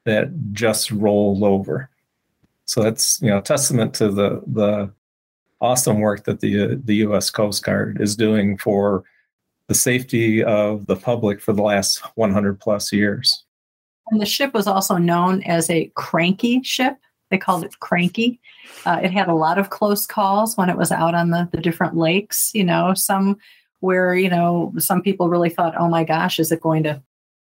[0.05, 1.89] that just rolled over.
[2.67, 4.91] So that's you know testament to the the
[5.61, 7.31] awesome work that the the U.S.
[7.31, 9.05] Coast Guard is doing for
[9.69, 13.45] the safety of the public for the last 100 plus years.
[14.11, 16.99] And the ship was also known as a cranky ship.
[17.35, 18.39] They called it cranky.
[18.87, 21.61] Uh, it had a lot of close calls when it was out on the, the
[21.61, 23.39] different lakes, you know, some
[23.81, 27.03] where, you know, some people really thought, oh my gosh, is it going to,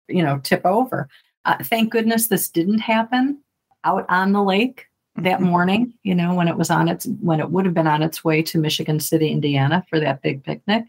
[0.08, 1.08] you know, tip over?
[1.46, 3.40] Uh, thank goodness this didn't happen
[3.84, 7.52] out on the lake that morning, you know, when it was on its when it
[7.52, 10.86] would have been on its way to Michigan City, Indiana for that big picnic.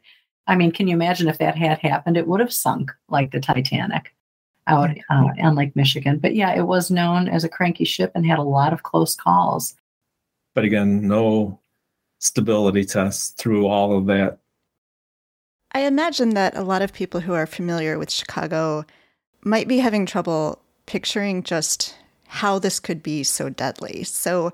[0.46, 2.16] I mean, can you imagine if that had happened?
[2.16, 4.14] It would have sunk like the Titanic
[4.68, 6.18] out uh, on Lake Michigan.
[6.18, 9.16] But yeah, it was known as a cranky ship and had a lot of close
[9.16, 9.74] calls.
[10.54, 11.60] But again, no
[12.18, 14.38] stability tests through all of that.
[15.72, 18.84] I imagine that a lot of people who are familiar with Chicago
[19.42, 21.94] might be having trouble picturing just
[22.26, 24.04] how this could be so deadly.
[24.04, 24.52] So,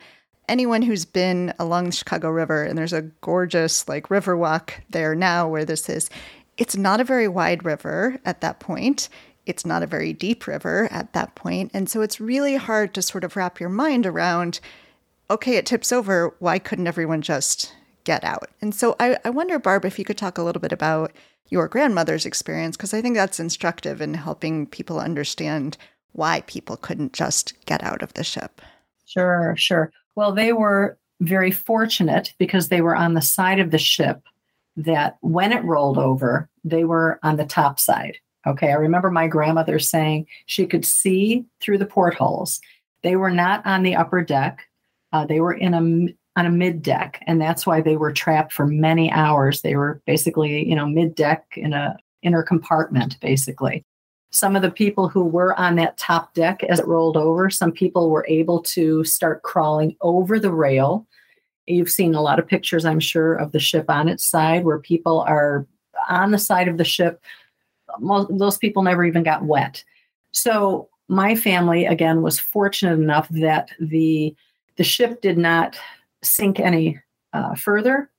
[0.49, 5.15] anyone who's been along the Chicago River, and there's a gorgeous like river walk there
[5.15, 6.11] now where this is,
[6.57, 9.09] it's not a very wide river at that point.
[9.47, 11.71] It's not a very deep river at that point.
[11.75, 14.61] And so it's really hard to sort of wrap your mind around
[15.31, 16.35] okay, it tips over.
[16.39, 17.75] Why couldn't everyone just
[18.05, 18.51] get out?
[18.61, 21.13] And so I, I wonder, Barb, if you could talk a little bit about
[21.49, 25.77] your grandmother's experience, because I think that's instructive in helping people understand
[26.13, 28.61] why people couldn't just get out of the ship.
[29.07, 29.93] Sure, sure.
[30.15, 34.23] Well, they were very fortunate because they were on the side of the ship
[34.77, 38.19] that when it rolled over, they were on the top side.
[38.47, 42.61] Okay, I remember my grandmother saying she could see through the portholes.
[43.03, 44.67] They were not on the upper deck.
[45.13, 48.53] Uh, they were in a on a mid deck, and that's why they were trapped
[48.53, 49.63] for many hours.
[49.63, 53.85] They were basically, you know, mid deck in a inner compartment, basically.
[54.31, 57.71] Some of the people who were on that top deck as it rolled over, some
[57.71, 61.07] people were able to start crawling over the rail.
[61.67, 64.81] You've seen a lot of pictures, I'm sure, of the ship on its side where
[64.81, 65.67] people are
[66.09, 67.23] on the side of the ship.
[68.01, 69.83] Most, those people never even got wet.
[70.33, 74.35] So my family again was fortunate enough that the
[74.77, 75.79] the ship did not
[76.23, 77.01] sink any
[77.33, 78.11] uh, further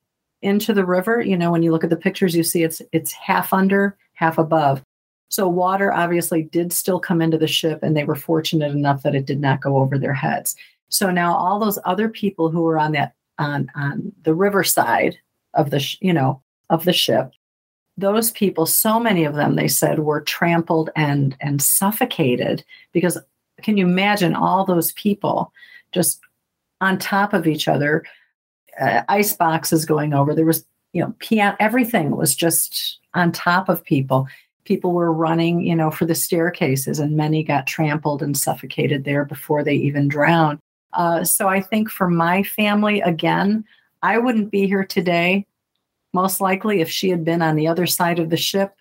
[0.41, 1.21] into the river.
[1.21, 4.38] You know, when you look at the pictures, you see it's it's half under, half
[4.38, 4.84] above.
[5.30, 9.15] So water obviously did still come into the ship, and they were fortunate enough that
[9.15, 10.55] it did not go over their heads.
[10.89, 15.17] So now all those other people who were on that on on the riverside
[15.55, 17.32] of the sh- you know of the ship,
[17.98, 23.18] those people, so many of them, they said, were trampled and and suffocated because
[23.62, 25.52] can you imagine all those people
[25.91, 26.20] just
[26.82, 28.04] on top of each other,
[28.80, 30.36] uh, ice boxes going over.
[30.36, 34.28] There was, you know, everything was just on top of people.
[34.66, 39.26] People were running, you know, for the staircases, and many got trampled and suffocated there
[39.26, 40.60] before they even drowned.
[40.93, 43.64] Uh, so I think for my family, again,
[44.02, 45.46] I wouldn't be here today,
[46.16, 48.76] most likely, if she had been on the other side of the ship.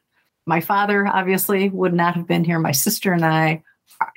[0.46, 2.58] My father obviously would not have been here.
[2.58, 3.62] My sister and I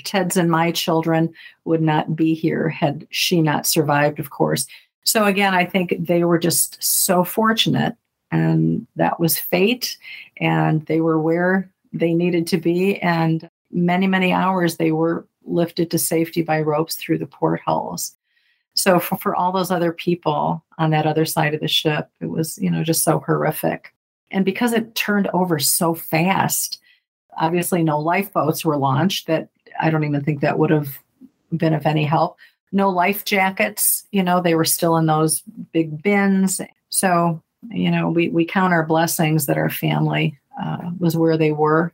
[0.03, 1.33] Ted's and my children
[1.65, 4.65] would not be here had she not survived, of course.
[5.03, 7.95] So, again, I think they were just so fortunate,
[8.31, 9.97] and that was fate,
[10.37, 12.99] and they were where they needed to be.
[12.99, 18.15] And many, many hours they were lifted to safety by ropes through the portholes.
[18.77, 22.27] So, for, for all those other people on that other side of the ship, it
[22.27, 23.93] was, you know, just so horrific.
[24.31, 26.79] And because it turned over so fast,
[27.37, 29.49] obviously no lifeboats were launched that
[29.79, 30.97] I don't even think that would have
[31.55, 32.37] been of any help.
[32.71, 36.59] No life jackets, you know, they were still in those big bins.
[36.89, 41.51] So, you know, we, we count our blessings that our family uh, was where they
[41.51, 41.93] were.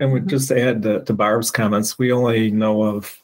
[0.00, 3.20] And we just add to, to Barb's comments, we only know of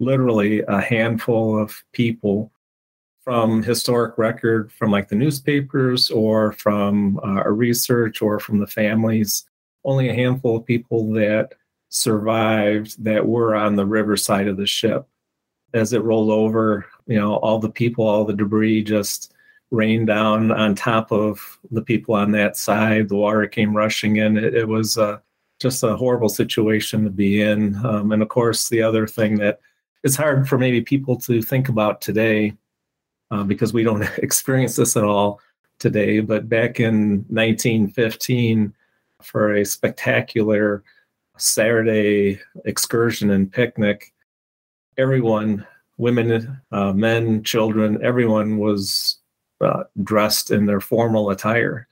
[0.00, 2.52] literally a handful of people
[3.22, 8.66] from historic record from like the newspapers or from uh, a research or from the
[8.66, 9.44] families
[9.84, 11.54] only a handful of people that
[11.88, 15.06] survived that were on the riverside of the ship.
[15.74, 19.32] As it rolled over, you know, all the people, all the debris just
[19.70, 23.08] rained down on top of the people on that side.
[23.08, 24.36] The water came rushing in.
[24.36, 25.18] It, it was uh,
[25.60, 27.76] just a horrible situation to be in.
[27.84, 29.60] Um, and of course, the other thing that
[30.04, 32.54] it's hard for maybe people to think about today
[33.30, 35.40] uh, because we don't experience this at all
[35.78, 36.20] today.
[36.20, 38.74] But back in 1915,
[39.22, 40.82] for a spectacular
[41.36, 44.12] Saturday excursion and picnic.
[44.96, 49.18] Everyone, women, uh, men, children, everyone was
[49.60, 51.86] uh, dressed in their formal attire.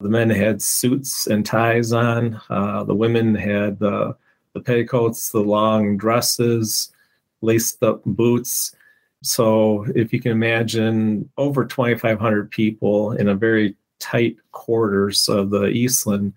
[0.00, 2.40] The men had suits and ties on.
[2.48, 4.16] Uh, the women had the,
[4.54, 6.92] the petticoats, the long dresses,
[7.40, 8.74] laced up boots.
[9.22, 15.66] So, if you can imagine, over 2,500 people in a very tight quarters of the
[15.66, 16.34] Eastland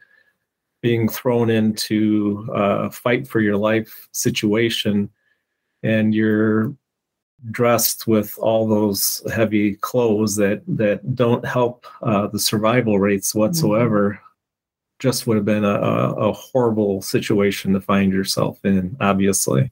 [0.81, 5.09] being thrown into a fight for your life situation
[5.83, 6.75] and you're
[7.49, 14.11] dressed with all those heavy clothes that that don't help uh, the survival rates whatsoever
[14.11, 14.23] mm-hmm.
[14.99, 19.71] just would have been a, a horrible situation to find yourself in obviously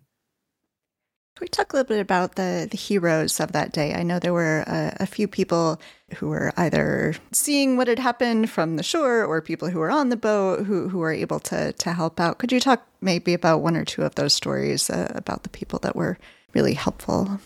[1.39, 3.93] can we talk a little bit about the, the heroes of that day?
[3.93, 5.79] I know there were a, a, few people
[6.15, 10.09] who were either seeing what had happened from the shore or people who were on
[10.09, 12.39] the boat who, who were able to, to help out.
[12.39, 15.79] Could you talk maybe about one or two of those stories uh, about the people
[15.79, 16.17] that were
[16.53, 17.39] really helpful?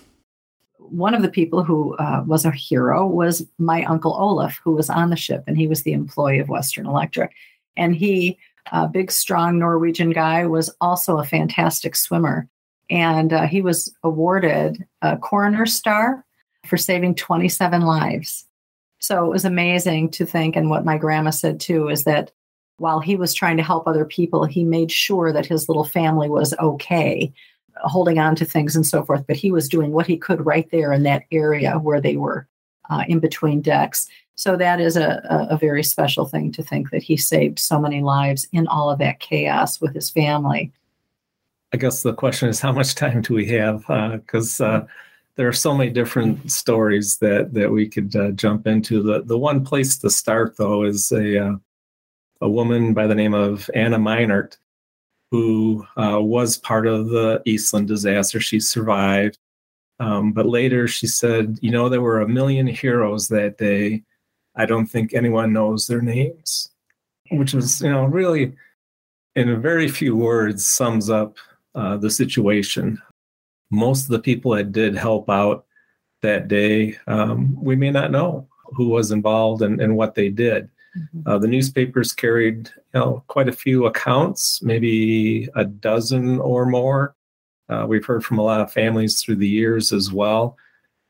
[0.80, 4.90] One of the people who uh, was a hero was my uncle Olaf, who was
[4.90, 7.32] on the ship, and he was the employee of Western Electric.
[7.78, 8.40] And he,
[8.72, 12.50] a big, strong Norwegian guy, was also a fantastic swimmer
[12.90, 16.26] and uh, he was awarded a coroner star
[16.66, 18.46] for saving 27 lives.
[19.00, 22.32] So it was amazing to think, and what my grandma said too is that
[22.78, 26.30] while he was trying to help other people, he made sure that his little family
[26.30, 27.34] was okay,
[27.82, 29.26] holding on to things and so forth.
[29.28, 32.48] But he was doing what he could right there in that area where they were
[32.90, 34.08] uh, in between decks.
[34.36, 37.80] So that is a, a, a very special thing to think that he saved so
[37.80, 40.72] many lives in all of that chaos with his family.
[41.74, 43.86] I guess the question is how much time do we have?
[43.88, 44.86] Because uh, uh,
[45.36, 49.02] there are so many different stories that that we could uh, jump into.
[49.02, 51.56] The the one place to start though is a uh,
[52.42, 54.58] a woman by the name of Anna Meinert,
[55.32, 58.40] who uh, was part of the Eastland disaster.
[58.40, 59.40] She survived.
[60.00, 64.04] Um, but later she said, you know, there were a million heroes that day.
[64.56, 66.70] I don't think anyone knows their names,
[67.32, 68.54] which is you know, really,
[69.36, 71.38] in a very few words, sums up
[71.76, 73.02] uh, the situation.
[73.72, 75.66] Most of the people that did help out
[76.22, 80.70] that day, um, we may not know who was involved and, and what they did.
[80.98, 81.30] Mm-hmm.
[81.30, 87.16] Uh, the newspapers carried you know, quite a few accounts, maybe a dozen or more.
[87.70, 90.58] Uh, we've heard from a lot of families through the years as well.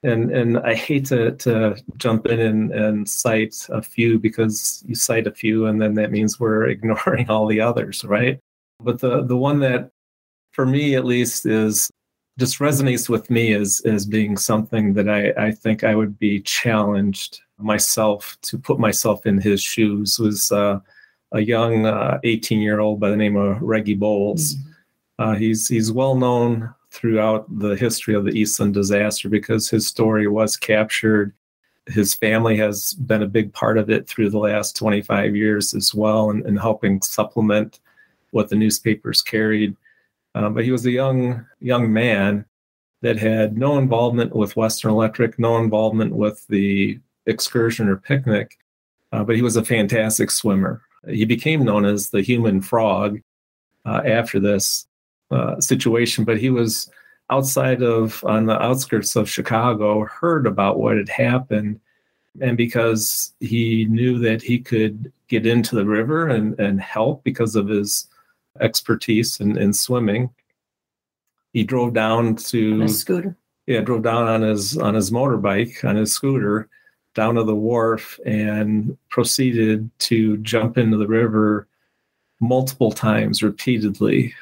[0.04, 4.96] And, and I hate to, to jump in and, and cite a few because you
[4.96, 8.40] cite a few and then that means we're ignoring all the others, right?
[8.80, 9.92] But the, the one that,
[10.54, 11.92] for me at least, is
[12.40, 16.40] just resonates with me as, as being something that I, I think I would be
[16.42, 20.80] challenged myself to put myself in his shoes was uh,
[21.32, 21.86] a young
[22.24, 24.56] 18 uh, year old by the name of Reggie Bowles.
[24.56, 24.70] Mm-hmm.
[25.20, 30.28] Uh, he's he's well known throughout the history of the Eastland disaster because his story
[30.28, 31.34] was captured.
[31.88, 35.94] His family has been a big part of it through the last 25 years as
[35.94, 37.80] well, and, and helping supplement
[38.32, 39.76] what the newspapers carried.
[40.36, 42.46] Um, but he was a young young man
[43.02, 48.58] that had no involvement with Western Electric, no involvement with the excursion or picnic,
[49.12, 50.82] uh, but he was a fantastic swimmer.
[51.08, 53.20] He became known as the human frog
[53.86, 54.88] uh, after this
[55.32, 56.90] uh, situation, but he was
[57.30, 61.80] outside of, on the outskirts of Chicago, heard about what had happened.
[62.42, 67.56] And because he knew that he could get into the river and, and help because
[67.56, 68.08] of his
[68.60, 70.30] expertise in, in swimming,
[71.54, 73.36] he drove down to scooter.
[73.68, 76.70] Yeah, drove down on his on his motorbike on his scooter
[77.14, 81.68] down to the wharf and proceeded to jump into the river
[82.40, 84.34] multiple times repeatedly.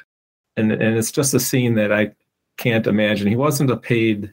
[0.56, 2.12] And, and it's just a scene that I
[2.56, 3.28] can't imagine.
[3.28, 4.32] He wasn't a paid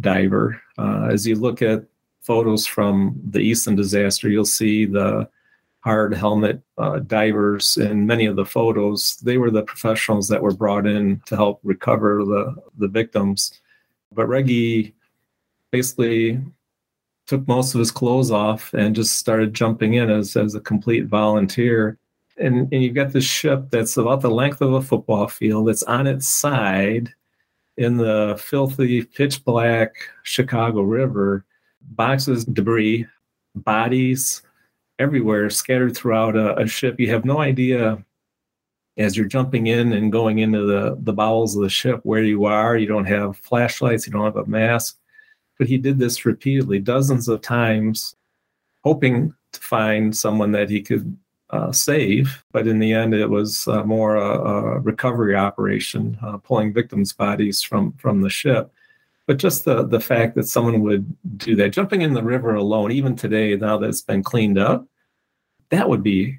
[0.00, 0.60] diver.
[0.78, 1.84] Uh, as you look at
[2.22, 5.28] photos from the Eastland disaster, you'll see the
[5.84, 9.16] hard helmet uh, divers in many of the photos.
[9.16, 13.60] They were the professionals that were brought in to help recover the, the victims.
[14.10, 14.94] But Reggie
[15.70, 16.40] basically
[17.26, 21.06] took most of his clothes off and just started jumping in as, as a complete
[21.06, 21.98] volunteer.
[22.38, 25.82] And, and you've got this ship that's about the length of a football field that's
[25.82, 27.12] on its side
[27.76, 31.44] in the filthy, pitch black Chicago River,
[31.82, 33.06] boxes, debris,
[33.54, 34.42] bodies
[34.98, 36.98] everywhere scattered throughout a, a ship.
[36.98, 38.02] You have no idea
[38.96, 42.44] as you're jumping in and going into the, the bowels of the ship where you
[42.44, 42.76] are.
[42.76, 44.98] You don't have flashlights, you don't have a mask
[45.58, 48.16] but he did this repeatedly, dozens of times,
[48.82, 51.16] hoping to find someone that he could
[51.50, 52.44] uh, save.
[52.52, 57.12] But in the end, it was uh, more a, a, recovery operation, uh, pulling victims'
[57.12, 58.72] bodies from from the ship.
[59.26, 62.92] But just the the fact that someone would do that, jumping in the river alone,
[62.92, 64.86] even today, now that it's been cleaned up,
[65.70, 66.38] that would be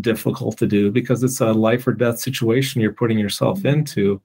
[0.00, 4.20] difficult to do because it's a life or death situation you're putting yourself into.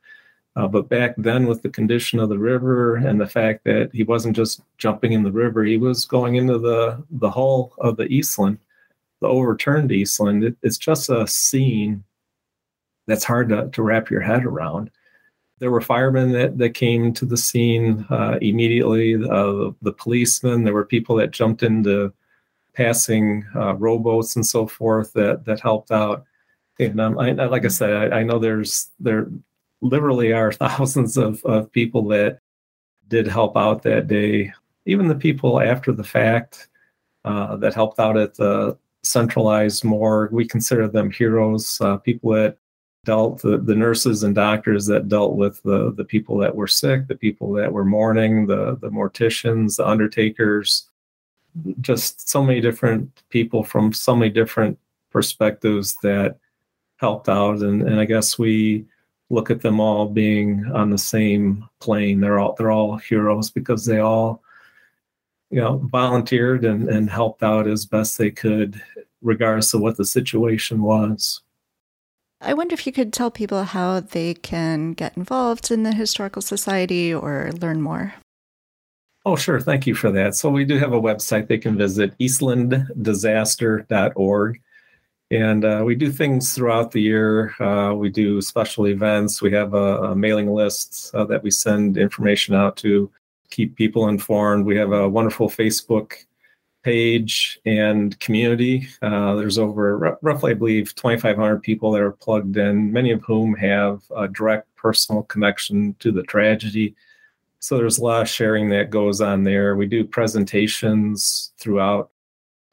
[0.58, 4.04] Uh, but back then, with the condition of the river and the fact that he
[4.04, 8.06] wasn't just jumping in the river, he was going into the the hull of the
[8.06, 8.58] Eastland,
[9.22, 10.43] the overturned Eastland.
[10.43, 12.04] It, it's just a scene
[13.08, 14.91] that's hard to, to wrap your head around.
[15.60, 20.64] There were firemen that, that came to the scene uh, immediately, uh, the policemen.
[20.64, 22.14] There were people that jumped into
[22.74, 26.26] passing uh, rowboats and so forth that that helped out.
[26.80, 29.28] And um, I, like I said, I, I know there's there
[29.82, 32.39] literally are thousands of, of people that
[33.08, 34.53] did help out that day.
[34.86, 36.68] Even the people after the fact
[37.24, 41.80] uh, that helped out at the centralized morgue, we consider them heroes.
[41.82, 42.58] Uh, people that
[43.06, 47.08] dealt the, the nurses and doctors that dealt with the, the people that were sick,
[47.08, 50.89] the people that were mourning, the, the morticians, the undertakers,
[51.80, 54.78] just so many different people from so many different
[55.10, 56.38] perspectives that
[56.97, 57.60] helped out.
[57.60, 58.86] And, and I guess we
[59.30, 62.20] look at them all being on the same plane.
[62.20, 64.43] They're all they're all heroes because they all,
[65.49, 68.82] you know, volunteered and, and helped out as best they could,
[69.22, 71.41] regardless of what the situation was.
[72.42, 76.42] I wonder if you could tell people how they can get involved in the Historical
[76.42, 78.16] Society or learn more.
[79.26, 79.60] Oh, sure.
[79.60, 80.36] Thank you for that.
[80.36, 84.62] So, we do have a website they can visit, eastlanddisaster.org.
[85.32, 87.56] And uh, we do things throughout the year.
[87.60, 89.42] Uh, we do special events.
[89.42, 93.10] We have a, a mailing list uh, that we send information out to
[93.50, 94.66] keep people informed.
[94.66, 96.26] We have a wonderful Facebook
[96.86, 98.88] page and community.
[99.02, 103.24] Uh, there's over r- roughly, I believe, 2,500 people that are plugged in, many of
[103.24, 106.96] whom have a direct personal connection to the tragedy.
[107.58, 109.76] So there's a lot of sharing that goes on there.
[109.76, 112.12] We do presentations throughout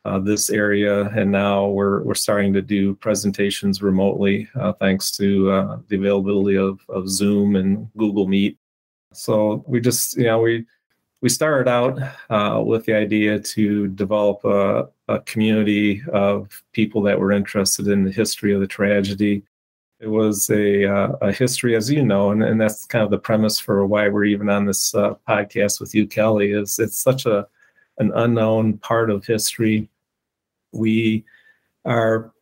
[0.05, 5.51] uh, this area, and now we're we're starting to do presentations remotely uh, thanks to
[5.51, 8.59] uh, the availability of, of Zoom and Google Meet.
[9.15, 10.67] So we just you know we
[11.23, 11.99] we started out
[12.31, 18.03] uh, with the idea to develop a, a, community of people that were interested in
[18.03, 19.45] the history of the tragedy.
[20.01, 23.19] It was a, uh, a history, as you know, and, and that's kind of the
[23.19, 26.51] premise for why we're even on this uh, podcast with you, Kelly.
[26.51, 27.47] Is it's such a
[27.99, 29.89] an unknown part of history.
[30.73, 31.25] We
[31.85, 32.33] are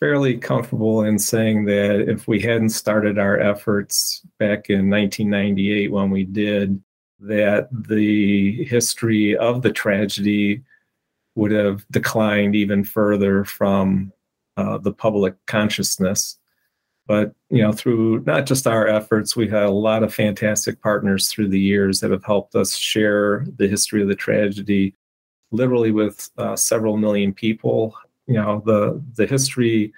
[0.00, 6.10] fairly comfortable in saying that if we hadn't started our efforts back in 1998 when
[6.10, 6.82] we did,
[7.20, 10.62] that the history of the tragedy
[11.34, 14.12] would have declined even further from
[14.56, 16.38] uh, the public consciousness.
[17.06, 21.28] But you know, through not just our efforts, we had a lot of fantastic partners
[21.28, 24.94] through the years that have helped us share the history of the tragedy,
[25.52, 27.94] literally with uh, several million people.
[28.26, 29.92] You know, the the history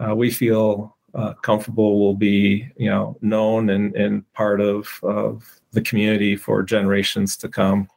[0.00, 5.59] uh, we feel uh, comfortable will be you know known and, and part of, of
[5.72, 7.88] the community for generations to come.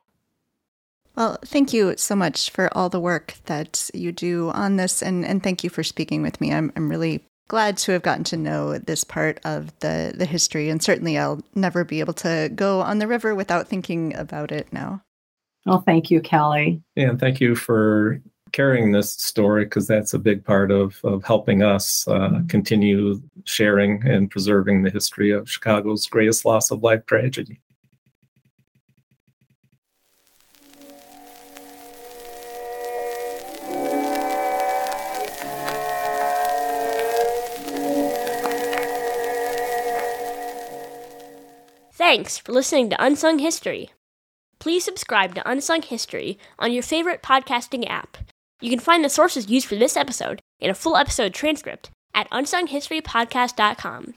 [1.15, 5.25] Well, thank you so much for all the work that you do on this, and,
[5.25, 6.51] and thank you for speaking with me.
[6.51, 10.69] I'm, I'm really glad to have gotten to know this part of the, the history,
[10.69, 14.73] and certainly I'll never be able to go on the river without thinking about it
[14.73, 15.03] now.
[15.65, 16.81] Well, thank you, Kelly.
[16.95, 18.19] And thank you for
[18.51, 24.05] carrying this story because that's a big part of, of helping us uh, continue sharing
[24.07, 27.59] and preserving the history of Chicago's greatest loss of life tragedy.
[42.13, 43.89] Thanks for listening to Unsung History.
[44.59, 48.17] Please subscribe to Unsung History on your favorite podcasting app
[48.63, 52.29] you can find the sources used for this episode in a full episode transcript at
[52.29, 54.13] unsunghistorypodcast.com.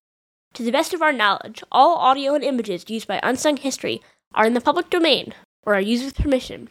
[0.54, 4.02] To the best of our knowledge, all audio and images used by Unsung History
[4.34, 5.32] are in the public domain
[5.64, 6.68] or are used with permission.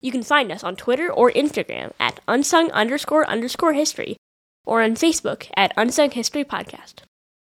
[0.00, 4.16] You can find us on Twitter or Instagram at unsung underscore underscore history
[4.64, 7.02] or on Facebook at Unsung History Podcast.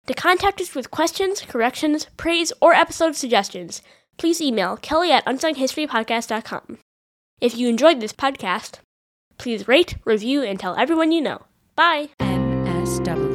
[0.08, 3.82] To contact us with questions, corrections, praise, or episode suggestions,
[4.16, 6.78] please email kelly at unsunghistorypodcast.com.
[7.40, 8.80] If you enjoyed this podcast,
[9.38, 11.42] Please rate, review, and tell everyone you know.
[11.76, 12.10] Bye!
[12.20, 13.27] MSW